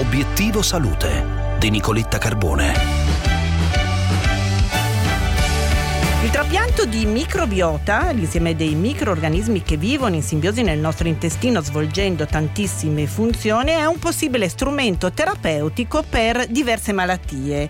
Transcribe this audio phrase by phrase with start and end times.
[0.00, 2.72] Obiettivo Salute di Nicoletta Carbone.
[6.24, 12.24] Il trapianto di microbiota, l'insieme dei microorganismi che vivono in simbiosi nel nostro intestino svolgendo
[12.24, 17.68] tantissime funzioni, è un possibile strumento terapeutico per diverse malattie.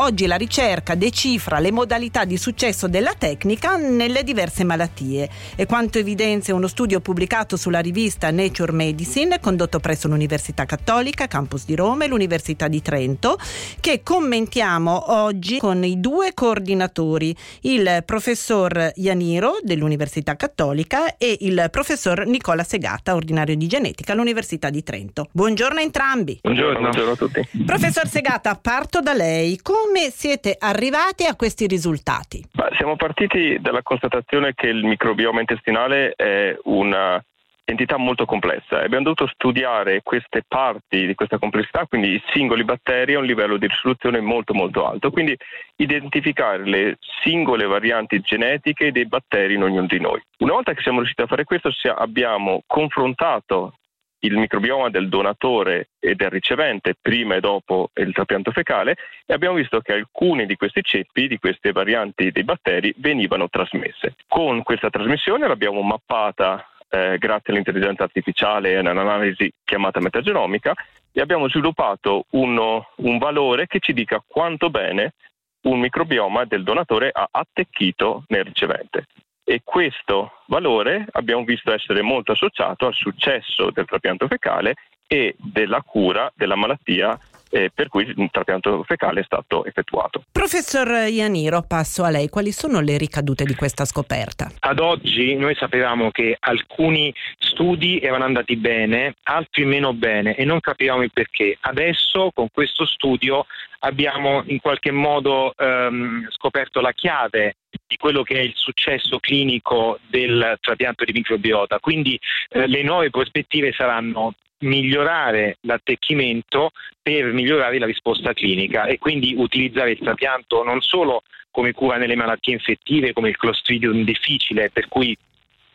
[0.00, 5.98] Oggi la ricerca decifra le modalità di successo della tecnica nelle diverse malattie e quanto
[5.98, 12.04] evidenzia uno studio pubblicato sulla rivista Nature Medicine condotto presso l'Università Cattolica, campus di Roma
[12.04, 13.38] e l'Università di Trento
[13.80, 22.24] che commentiamo oggi con i due coordinatori, il professor Ianiro dell'Università Cattolica e il professor
[22.24, 25.26] Nicola Segata, ordinario di genetica all'Università di Trento.
[25.32, 26.38] Buongiorno a entrambi.
[26.40, 27.48] Buongiorno, buongiorno a tutti.
[27.66, 29.58] Professor Segata, parto da lei.
[29.60, 32.44] Come come siete arrivati a questi risultati?
[32.52, 37.22] Ma siamo partiti dalla constatazione che il microbioma intestinale è una
[37.64, 42.64] entità molto complessa e abbiamo dovuto studiare queste parti di questa complessità, quindi i singoli
[42.64, 45.34] batteri a un livello di risoluzione molto molto alto, quindi
[45.76, 50.20] identificare le singole varianti genetiche dei batteri in ognuno di noi.
[50.38, 53.77] Una volta che siamo riusciti a fare questo abbiamo confrontato
[54.20, 59.56] il microbioma del donatore e del ricevente prima e dopo il trapianto fecale e abbiamo
[59.56, 64.16] visto che alcuni di questi ceppi, di queste varianti dei batteri, venivano trasmesse.
[64.26, 70.74] Con questa trasmissione l'abbiamo mappata eh, grazie all'intelligenza artificiale e all'analisi chiamata metagenomica
[71.12, 75.14] e abbiamo sviluppato uno, un valore che ci dica quanto bene
[75.60, 79.06] un microbioma del donatore ha attecchito nel ricevente
[79.48, 84.74] e questo valore abbiamo visto essere molto associato al successo del trapianto fecale
[85.06, 87.18] e della cura della malattia
[87.50, 90.22] eh, per cui il trapianto fecale è stato effettuato.
[90.30, 92.28] Professor Ianiro, passo a lei.
[92.28, 94.50] Quali sono le ricadute di questa scoperta?
[94.58, 100.60] Ad oggi noi sapevamo che alcuni studi erano andati bene, altri meno bene e non
[100.60, 101.56] capivamo il perché.
[101.58, 103.46] Adesso con questo studio
[103.80, 107.56] abbiamo in qualche modo ehm, scoperto la chiave
[107.88, 111.80] di quello che è il successo clinico del trapianto di microbiota.
[111.80, 119.34] Quindi eh, le nuove prospettive saranno migliorare l'attecchimento per migliorare la risposta clinica e quindi
[119.36, 124.88] utilizzare il trapianto non solo come cura nelle malattie infettive come il Clostridium difficile per
[124.88, 125.16] cui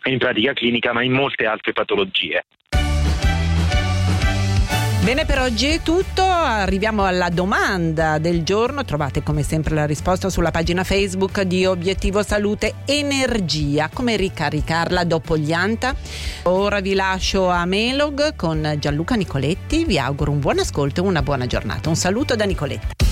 [0.06, 2.46] in pratica clinica ma in molte altre patologie.
[5.04, 6.22] Bene, per oggi è tutto.
[6.24, 8.86] Arriviamo alla domanda del giorno.
[8.86, 13.90] Trovate come sempre la risposta sulla pagina Facebook di Obiettivo Salute Energia.
[13.92, 15.94] Come ricaricarla dopo gli anta?
[16.44, 19.84] Ora vi lascio a Melog con Gianluca Nicoletti.
[19.84, 21.90] Vi auguro un buon ascolto e una buona giornata.
[21.90, 23.03] Un saluto da Nicoletta.